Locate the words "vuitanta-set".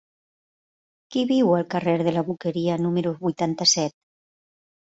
3.23-3.99